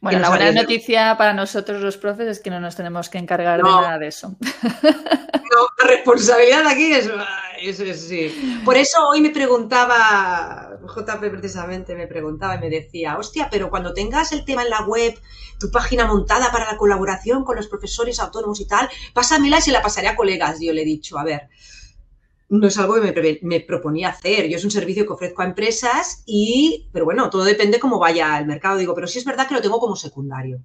[0.00, 3.62] Bueno, la buena noticia para nosotros los profes es que no nos tenemos que encargar
[3.62, 4.36] de nada de eso.
[5.50, 7.08] No, la responsabilidad aquí es,
[8.00, 8.60] sí.
[8.66, 13.94] Por eso hoy me preguntaba, JP precisamente me preguntaba y me decía, hostia, pero cuando
[13.94, 15.18] tengas el tema en la web,
[15.58, 19.72] tu página montada para la colaboración con los profesores autónomos y tal, pásamela y se
[19.72, 20.58] la pasaré a colegas.
[20.60, 21.48] Yo le he dicho, a ver,
[22.48, 24.48] no es algo que me, proponía hacer.
[24.48, 28.38] Yo es un servicio que ofrezco a empresas y, pero bueno, todo depende cómo vaya
[28.38, 28.78] el mercado.
[28.78, 30.62] Digo, pero sí es verdad que lo tengo como secundario.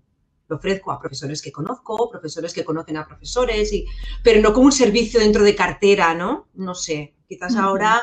[0.47, 3.85] Lo ofrezco a profesores que conozco, profesores que conocen a profesores, y,
[4.23, 6.47] pero no como un servicio dentro de cartera, ¿no?
[6.53, 7.15] No sé.
[7.27, 8.01] Quizás ahora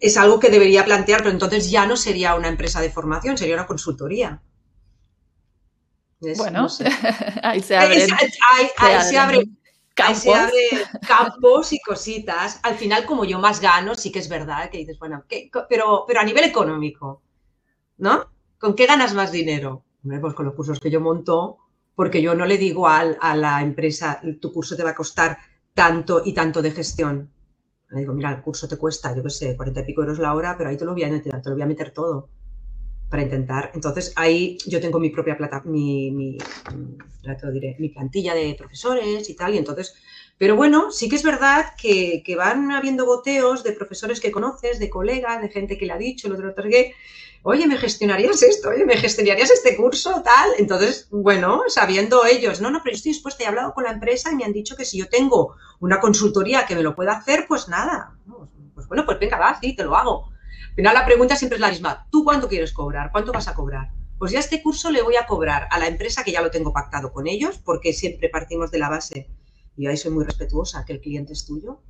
[0.00, 3.54] es algo que debería plantear, pero entonces ya no sería una empresa de formación, sería
[3.54, 4.42] una consultoría.
[6.36, 6.66] bueno,
[7.42, 8.06] ahí se abre.
[8.78, 9.48] ahí se abre
[9.94, 10.50] Campos.
[11.06, 12.60] campos y cositas.
[12.62, 15.24] Al final, como yo más gano, sí que es verdad que dices, bueno,
[15.68, 17.22] pero, pero a nivel económico,
[17.98, 18.32] ¿no?
[18.58, 19.84] ¿Con qué ganas más dinero?
[20.20, 21.58] pues con los cursos que yo monto,
[21.94, 25.38] porque yo no le digo a la empresa, tu curso te va a costar
[25.74, 27.30] tanto y tanto de gestión.
[27.90, 30.34] Le digo, mira, el curso te cuesta, yo qué sé, cuarenta y pico euros la
[30.34, 32.30] hora, pero ahí te lo voy a meter, te lo voy a meter todo
[33.12, 33.70] para intentar.
[33.74, 36.38] Entonces ahí yo tengo mi propia plata, mi, mi,
[37.52, 39.94] diré, mi plantilla de profesores y tal, y entonces,
[40.38, 44.88] pero bueno, sí que es verdad que, van habiendo goteos de profesores que conoces, de
[44.88, 46.94] colegas, de gente que le ha dicho, el otro, que,
[47.42, 48.70] oye, ¿me gestionarías esto?
[48.70, 50.22] Oye, ¿me gestionarías este curso?
[50.24, 50.48] Tal.
[50.56, 54.32] Entonces, bueno, sabiendo ellos, no, no, pero yo estoy dispuesta, he hablado con la empresa
[54.32, 57.44] y me han dicho que si yo tengo una consultoría que me lo pueda hacer,
[57.46, 58.16] pues nada.
[58.74, 60.32] Pues bueno, pues venga, va, sí, te lo hago.
[60.72, 62.06] Al final la pregunta siempre es la misma.
[62.10, 63.12] ¿Tú cuánto quieres cobrar?
[63.12, 63.90] ¿Cuánto vas a cobrar?
[64.22, 66.72] pues ya este curso le voy a cobrar a la empresa que ya lo tengo
[66.72, 69.28] pactado con ellos, porque siempre partimos de la base,
[69.76, 71.80] y ahí soy muy respetuosa, que el cliente es tuyo.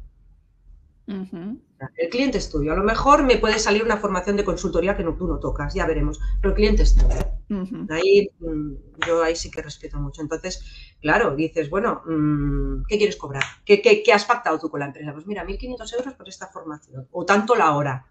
[1.07, 2.73] El cliente es tuyo.
[2.73, 5.75] A lo mejor me puede salir una formación de consultoría que no, tú no tocas,
[5.75, 7.87] ya veremos, pero el cliente es tuyo.
[7.91, 8.73] Ahí mm,
[9.07, 10.23] yo ahí sí que respeto mucho.
[10.23, 10.65] Entonces,
[11.03, 13.43] claro, dices, bueno, mm, ¿qué quieres cobrar?
[13.67, 15.13] ¿Qué, qué, has pactado tú con la empresa?
[15.13, 18.07] Pues mira, 1.500 euros por esta formación, o tanto la hora.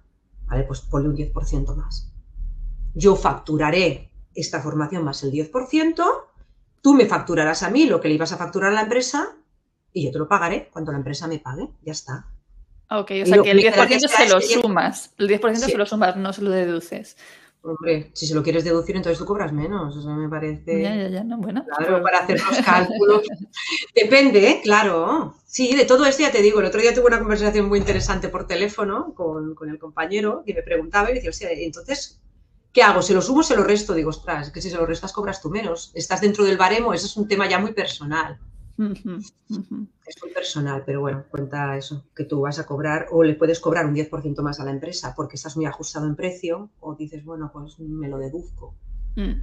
[0.52, 2.12] Vale, pues ponle un 10% más.
[2.94, 6.04] Yo facturaré esta formación más el 10%,
[6.82, 9.34] tú me facturarás a mí lo que le ibas a facturar a la empresa
[9.94, 12.26] y yo te lo pagaré cuando la empresa me pague, ya está.
[12.90, 16.34] Ok, o sea que el 10% se lo sumas, el 10% se lo sumas, no
[16.34, 17.16] se lo deduces.
[17.64, 19.96] Hombre, si se lo quieres deducir, entonces tú cobras menos.
[19.96, 20.82] Eso me parece.
[20.82, 21.64] Ya, ya, ya, no, bueno.
[21.78, 23.22] Claro, para hacer los cálculos.
[23.96, 24.62] Depende, ¿eh?
[24.64, 25.36] claro.
[25.46, 26.60] Sí, de todo esto ya te digo.
[26.60, 30.56] El otro día tuve una conversación muy interesante por teléfono con, con el compañero que
[30.56, 32.20] me preguntaba y decía, sea, entonces,
[32.74, 33.04] ¿qué hago?
[33.04, 33.94] ¿Se lo sumo o se lo resto?
[33.94, 35.92] Digo, ostras, que si se lo restas cobras tú menos.
[35.94, 38.40] Estás dentro del baremo, eso es un tema ya muy personal.
[38.90, 43.60] Es muy personal, pero bueno, cuenta eso, que tú vas a cobrar o le puedes
[43.60, 47.24] cobrar un 10% más a la empresa porque estás muy ajustado en precio o dices,
[47.24, 48.76] bueno, pues me lo deduzco.
[49.16, 49.34] Mm.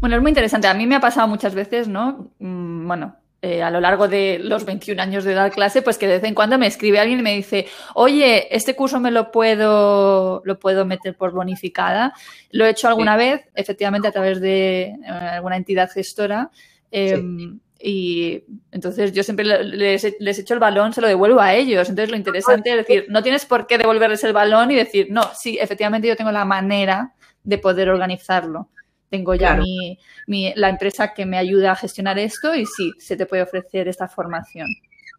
[0.00, 0.66] Bueno, es muy interesante.
[0.66, 2.32] A mí me ha pasado muchas veces, ¿no?
[2.38, 6.06] Mm, bueno, eh, a lo largo de los 21 años de dar clase, pues que
[6.06, 9.32] de vez en cuando me escribe alguien y me dice, oye, este curso me lo
[9.32, 12.12] puedo, lo puedo meter por bonificada.
[12.50, 16.50] Lo he hecho alguna vez, efectivamente, a través de eh, alguna entidad gestora.
[16.92, 21.88] Em, y entonces yo siempre les, les, echo el balón, se lo devuelvo a ellos.
[21.88, 25.22] Entonces lo interesante es decir, no tienes por qué devolverles el balón y decir, no,
[25.34, 28.68] sí, efectivamente yo tengo la manera de poder organizarlo.
[29.10, 33.16] Tengo ya mi, mi, la empresa que me ayuda a gestionar esto y sí, se
[33.16, 34.68] te puede ofrecer esta formación.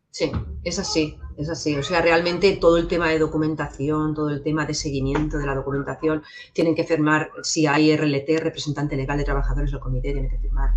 [0.10, 0.32] Sí,
[0.64, 1.76] es así, es así.
[1.76, 5.56] O sea, realmente todo el tema de documentación, todo el tema de seguimiento de la
[5.56, 6.24] documentación,
[6.54, 10.70] tienen que firmar, si hay RLT, representante legal de trabajadores o comité, tiene que firmar.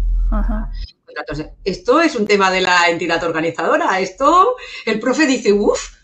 [1.64, 4.00] Esto es un tema de la entidad organizadora.
[4.00, 5.96] Esto, el profe dice, uff,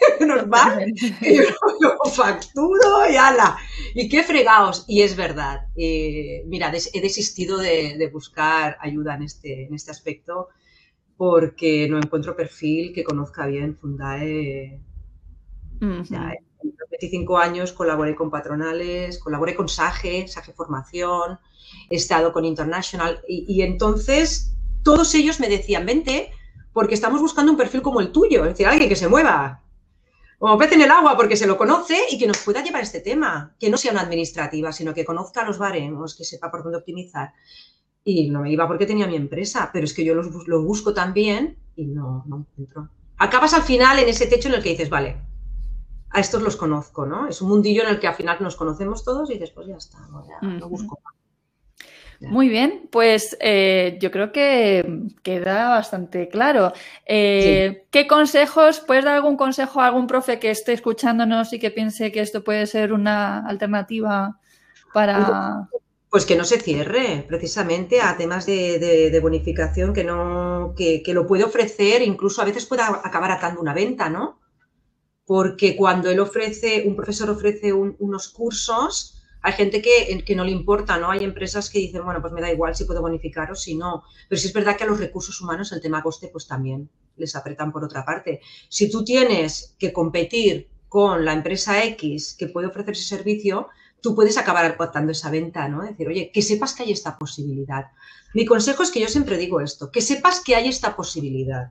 [0.20, 1.42] normal, yo
[1.80, 3.58] lo facturo y ala.
[3.94, 4.84] Y qué fregaos.
[4.88, 5.66] Y es verdad.
[5.76, 10.48] Eh, mira, he desistido de, buscar ayuda en este, en este aspecto
[11.16, 14.80] porque no encuentro perfil que conozca bien Fundae.
[15.80, 16.04] en
[17.00, 21.38] 25 años colaboré con patronales, colaboré con SAGE, SAGE Formación,
[21.88, 26.30] he estado con International y, entonces todos ellos me decían, vente,
[26.72, 29.62] porque estamos buscando un perfil como el tuyo, es decir, alguien que se mueva,
[30.38, 33.00] como pez en el agua, porque se lo conoce y que nos pueda llevar este
[33.00, 36.78] tema, que no sea una administrativa, sino que conozca los baremos, que sepa por dónde
[36.78, 37.32] optimizar.
[38.02, 40.30] Y no me iba porque tenía mi empresa, pero es que yo los,
[40.64, 42.88] busco también y no, no encuentro.
[43.18, 45.18] Acabas al final en ese techo en el que dices, vale,
[46.10, 47.28] a estos los conozco, ¿no?
[47.28, 49.98] Es un mundillo en el que al final nos conocemos todos y después ya está,
[50.10, 50.98] no, ya, busco
[52.20, 56.72] Muy bien, pues eh, yo creo que queda bastante claro.
[57.06, 61.70] Eh, ¿Qué consejos, puedes dar algún consejo a algún profe que esté escuchándonos y que
[61.70, 64.38] piense que esto puede ser una alternativa
[64.92, 65.68] para...
[66.10, 71.44] Pues que no se cierre, precisamente, a temas de, bonificación que no, que, lo puede
[71.44, 74.39] ofrecer, incluso a veces puede acabar atando una venta, ¿no?
[75.30, 80.50] Porque cuando él ofrece, un profesor ofrece unos cursos, hay gente que, que, no le
[80.50, 81.08] importa, ¿no?
[81.08, 84.02] Hay empresas que dicen, bueno, pues me da igual si puedo bonificar o si no.
[84.28, 87.36] Pero sí es verdad que a los recursos humanos el tema coste, pues también les
[87.36, 88.40] apretan por otra parte.
[88.68, 93.68] Si tú tienes que competir con la empresa X que puede ofrecer ese servicio,
[94.00, 95.82] tú puedes acabar aportando esa venta, ¿no?
[95.82, 97.92] Decir, oye, que sepas que hay esta posibilidad.
[98.34, 101.70] Mi consejo es que yo siempre digo esto, que sepas que hay esta posibilidad,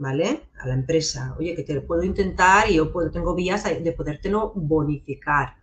[0.00, 0.48] ¿vale?
[0.58, 4.52] A la empresa, oye, que te puedo intentar y yo puedo, tengo vías de podértelo
[4.56, 5.56] bonificar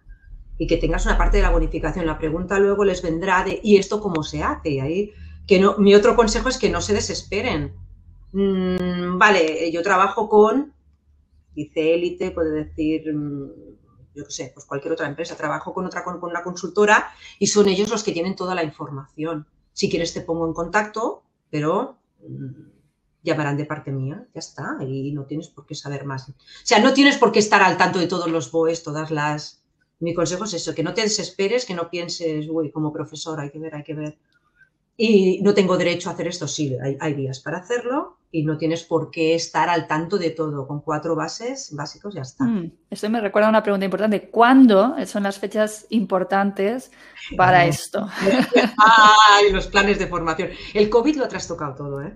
[0.60, 2.06] y que tengas una parte de la bonificación.
[2.06, 4.80] La pregunta luego les vendrá de, ¿y esto cómo se hace?
[4.80, 5.12] Ahí,
[5.48, 7.74] que no, mi otro consejo es que no se desesperen.
[8.32, 10.72] Mm, vale, yo trabajo con,
[11.56, 13.50] dice élite, puede decir mm,
[14.14, 17.68] yo qué sé, pues cualquier otra empresa, trabajo con otra con, una consultora y son
[17.70, 19.48] ellos los que tienen toda la información.
[19.74, 21.98] Si quieres te pongo en contacto, pero
[22.28, 22.77] mm,
[23.24, 26.30] llamarán de parte mía, ya está, y no tienes por qué saber más.
[26.30, 29.64] O sea, no tienes por qué estar al tanto de todos los BOEs, todas las...
[30.00, 33.50] Mi consejo es eso, que no te desesperes, que no pienses, uy, como profesor hay
[33.50, 34.18] que ver, hay que ver.
[34.96, 38.58] Y no tengo derecho a hacer esto, sí, hay, hay vías para hacerlo, y no
[38.58, 40.68] tienes por qué estar al tanto de todo.
[40.68, 42.44] Con cuatro bases básicos ya está.
[42.44, 44.30] Mm, esto me recuerda a una pregunta importante.
[44.30, 46.92] ¿Cuándo son las fechas importantes
[47.36, 48.08] para esto?
[48.22, 50.50] Ay, los planes de formación.
[50.74, 52.14] El COVID lo ha trastocado todo, ¿eh?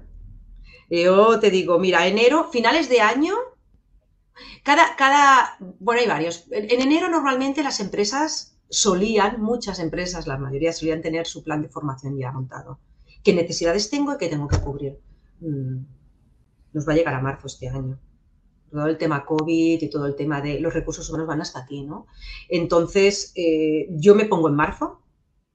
[0.91, 3.33] Yo te digo, mira, enero, finales de año,
[4.61, 6.47] cada, cada, bueno, hay varios.
[6.51, 11.69] En enero normalmente las empresas solían, muchas empresas, la mayoría solían tener su plan de
[11.69, 12.79] formación ya montado.
[13.23, 14.99] ¿Qué necesidades tengo y qué tengo que cubrir?
[15.39, 15.77] Mm,
[16.73, 17.97] nos va a llegar a marzo este año.
[18.69, 21.83] Todo el tema COVID y todo el tema de los recursos humanos van hasta aquí,
[21.83, 22.07] ¿no?
[22.49, 25.01] Entonces, eh, yo me pongo en marzo.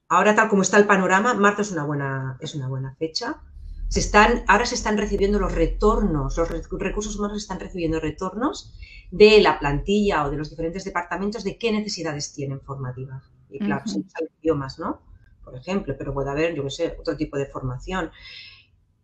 [0.07, 3.43] Ahora, tal como está el panorama, marzo es una buena, es una buena fecha.
[3.89, 8.73] Se están, ahora se están recibiendo los retornos, los recursos humanos están recibiendo retornos
[9.11, 13.23] de la plantilla o de los diferentes departamentos de qué necesidades tienen formativas.
[13.49, 14.03] Y claro, uh
[14.41, 15.01] idiomas, ¿no?
[15.43, 18.11] Por ejemplo, pero puede haber, yo qué sé, otro tipo de formación.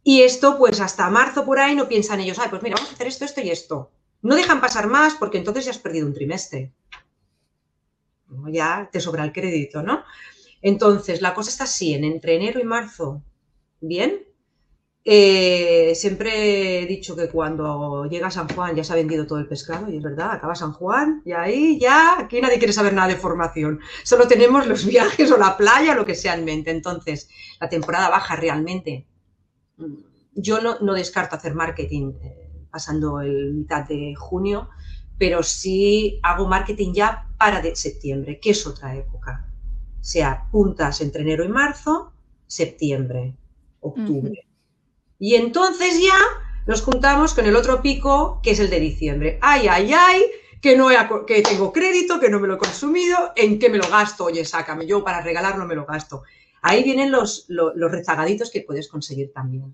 [0.04, 2.94] Y esto, pues hasta marzo por ahí no piensan ellos, ay, pues mira, vamos a
[2.94, 3.92] hacer esto, esto y esto.
[4.22, 6.74] No dejan pasar más porque entonces ya has perdido un trimestre.
[8.50, 10.04] Ya te sobra el crédito, ¿no?
[10.62, 13.22] Entonces, la cosa está así, en entre enero y marzo,
[13.80, 14.26] bien,
[15.06, 19.48] eh, siempre he dicho que cuando llega San Juan ya se ha vendido todo el
[19.48, 23.10] pescado, y es verdad, acaba San Juan y ahí ya, aquí nadie quiere saber nada
[23.10, 23.82] de formación.
[24.04, 26.72] Solo tenemos los viajes o la playa, lo que sea en mente.
[26.72, 27.30] Entonces,
[27.60, 29.06] la temporada baja realmente.
[30.36, 34.70] Yo no, descarto hacer marketing eh, pasando el mitad de junio,
[35.18, 39.48] pero sí hago marketing ya para de septiembre, que es otra época.
[40.00, 42.14] O sea, puntas entre enero y marzo,
[42.48, 43.36] septiembre,
[43.82, 44.48] octubre.
[45.24, 46.18] Y entonces ya
[46.68, 49.40] nos juntamos con el otro pico, que es el de diciembre.
[49.42, 50.22] Ay, ay, ay,
[50.60, 53.78] que, no he, que tengo crédito, que no me lo he consumido, ¿en qué me
[53.78, 54.26] lo gasto?
[54.26, 56.24] Oye, sácame, yo para regalarlo me lo gasto.
[56.62, 59.74] Ahí vienen los, los, rezagaditos que puedes conseguir también.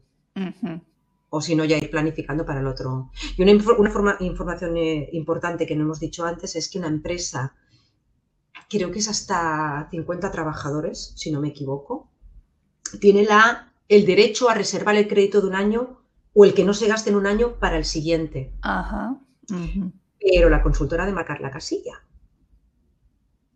[1.31, 3.09] O si no, ya ir planificando para el otro.
[3.35, 7.55] Y una, una información eh, importante que no hemos dicho antes es que una empresa,
[8.69, 12.07] creo que es hasta 50 trabajadores, si no me equivoco,
[12.99, 15.99] tiene la el derecho a reservar el crédito de un año
[16.33, 18.53] o el que no se gaste en un año para el siguiente.
[18.61, 19.19] Ajá.
[20.19, 22.03] Pero la consultora ha de marcar la casilla.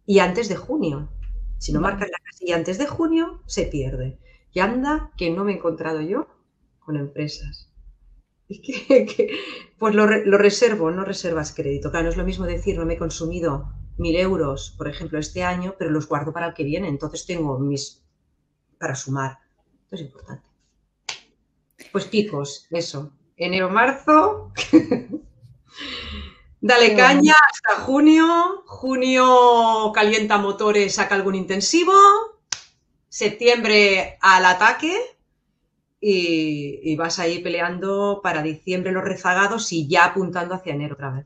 [0.05, 1.09] Y antes de junio.
[1.59, 4.19] Si no marcas la casilla antes de junio, se pierde.
[4.51, 6.27] Y anda que no me he encontrado yo
[6.79, 7.69] con empresas.
[8.49, 9.38] Que,
[9.79, 11.89] pues lo, lo, reservo, no reservas crédito.
[11.89, 15.43] Claro, no es lo mismo decir, no me he consumido mil euros, por ejemplo, este
[15.43, 16.88] año, pero los guardo para el que viene.
[16.88, 18.03] Entonces tengo mis
[18.77, 19.42] para sumar
[19.95, 20.47] es importante.
[21.91, 23.11] Pues picos, eso.
[23.37, 24.51] Enero, marzo.
[26.61, 28.63] Dale caña hasta junio.
[28.65, 31.93] Junio calienta motores, saca algún intensivo.
[33.09, 34.97] Septiembre al ataque.
[35.99, 41.11] Y, y, vas ahí peleando para diciembre los rezagados y ya apuntando hacia enero otra
[41.11, 41.25] vez.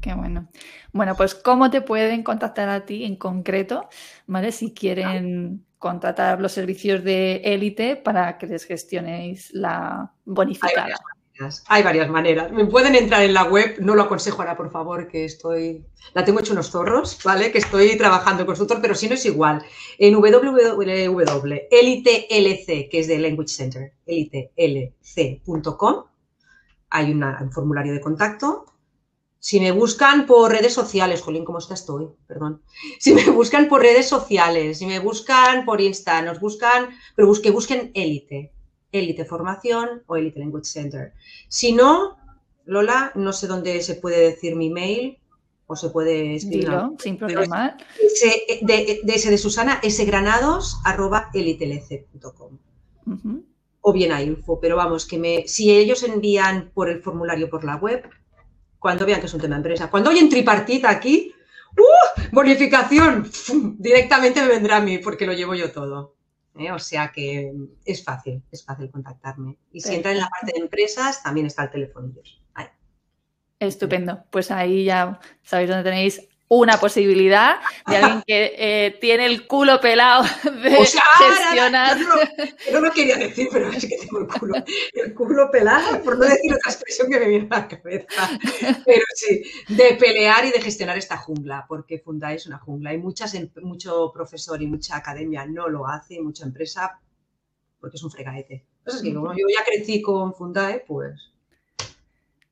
[0.00, 0.48] Qué bueno.
[0.92, 3.88] Bueno, pues ¿cómo te pueden contactar a ti en concreto?
[4.26, 4.50] ¿Vale?
[4.50, 10.96] Si quieren contratar los servicios de élite para que les gestionéis la bonificada.
[11.68, 12.50] Hay varias, maneras.
[12.50, 15.84] Me pueden entrar en la web, no lo aconsejo ahora, por favor, que estoy.
[16.12, 17.52] La tengo hecho unos zorros, ¿vale?
[17.52, 19.62] Que estoy trabajando con consultor, pero si no es igual.
[19.98, 21.68] En www.elitelc,
[22.90, 23.92] que es de Language Center,
[24.56, 26.04] elitelc.com,
[26.90, 28.64] hay un formulario de contacto
[29.40, 32.08] si me buscan por redes sociales, Jolín, ¿cómo está estoy?
[32.26, 32.62] Perdón.
[32.98, 37.50] Si me buscan por redes sociales, si me buscan por Insta, nos buscan, pero busque,
[37.50, 38.52] busquen élite,
[38.90, 41.12] élite formación o élite language center.
[41.48, 42.16] Si no,
[42.64, 45.18] Lola, no sé dónde se puede decir mi mail
[45.68, 46.70] o se puede escribir.
[46.98, 47.76] sin problema.
[48.62, 51.30] de, ese de Susana, sgranados arroba
[53.80, 57.64] O bien a info, pero vamos, que me, si ellos envían por el formulario por
[57.64, 58.02] la web,
[58.78, 59.90] cuando vean que es un tema de empresa.
[59.90, 61.34] Cuando oyen tripartita aquí,
[61.76, 62.22] ¡uh!
[62.32, 63.30] Bonificación,
[63.78, 66.16] directamente me vendrá a mí porque lo llevo yo todo.
[66.58, 66.70] ¿eh?
[66.72, 67.52] O sea que
[67.84, 69.56] es fácil, es fácil contactarme.
[69.72, 72.12] Y si entran en la parte de empresas, también está el teléfono.
[73.60, 74.24] Estupendo.
[74.30, 79.80] Pues ahí ya sabéis dónde tenéis una posibilidad de alguien que eh, tiene el culo
[79.80, 80.24] pelado
[80.62, 81.98] de gestionar.
[82.72, 84.54] no, lo quería decir, pero es que tengo el culo,
[84.94, 88.30] el culo pelado, por no decir otra expresión que me viene a la cabeza.
[88.84, 92.90] Pero sí, de pelear y de gestionar esta jungla, porque Fundae es una jungla.
[92.90, 97.00] Hay muchas, mucho profesor y mucha academia no lo hace, mucha empresa,
[97.80, 98.64] porque es un fregaete.
[98.78, 101.32] Entonces, que como yo ya crecí con Fundae, pues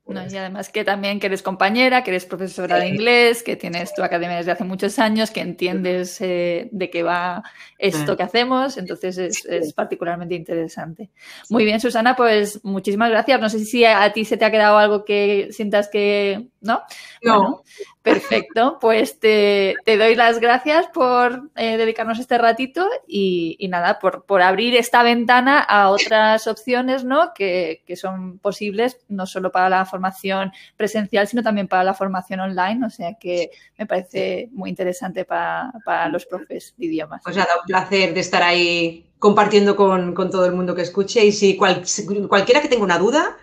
[0.08, 4.04] y además que también que eres compañera, que eres profesora de inglés, que tienes tu
[4.04, 7.42] academia desde hace muchos años, que entiendes eh, de qué va
[7.76, 11.10] esto que hacemos, entonces es, particularmente interesante.
[11.50, 13.40] Muy bien, Susana, pues muchísimas gracias.
[13.40, 16.82] No sé si a ti se te ha quedado algo que sientas que, ¿no?
[17.22, 17.62] No.
[18.02, 24.42] perfecto, pues te, doy las gracias por eh, dedicarnos este ratito y, nada, por, por,
[24.42, 27.32] abrir esta ventana a otras opciones, ¿no?
[27.34, 32.40] Que, que son posibles no solo para la formación, presencial, sino también para la formación
[32.40, 32.84] online.
[32.86, 35.72] O sea que me parece muy interesante para,
[36.10, 37.22] los profes de idiomas.
[37.24, 41.24] Pues nada, un placer de estar ahí compartiendo con, todo el mundo que escuche.
[41.24, 43.36] Y si cualquiera que tenga una duda,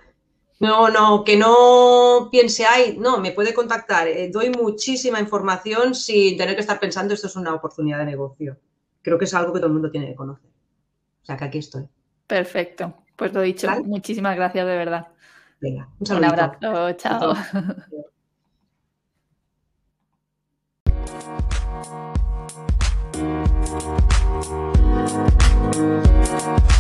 [0.60, 4.08] no, no, que no piense, ay, no, me puede contactar.
[4.08, 8.58] Eh, doy muchísima información sin tener que estar pensando esto es una oportunidad de negocio.
[9.02, 10.50] Creo que es algo que todo el mundo tiene que conocer.
[11.22, 11.88] O sea que aquí estoy.
[12.28, 12.94] Perfecto.
[13.16, 13.70] Pues lo dicho.
[13.84, 15.08] Muchísimas gracias de verdad.
[15.60, 16.28] Venga, un saludo.
[16.28, 16.92] Un abrazo.
[16.94, 17.34] Chao.